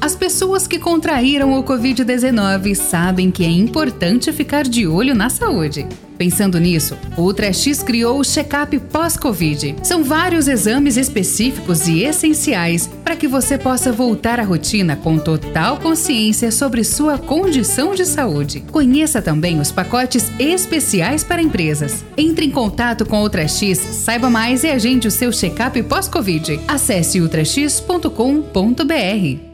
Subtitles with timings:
[0.00, 5.86] As pessoas que contraíram o Covid-19 sabem que é importante ficar de olho na saúde.
[6.16, 9.76] Pensando nisso, o UltraX criou o Check-up Pós-Covid.
[9.84, 15.78] São vários exames específicos e essenciais para que você possa voltar à rotina com total
[15.78, 18.64] consciência sobre sua condição de saúde.
[18.72, 22.04] Conheça também os pacotes especiais para empresas.
[22.16, 26.58] Entre em contato com o UltraX, saiba mais e agende o seu check-up pós-Covid.
[26.66, 29.47] Acesse ultrax.com.br.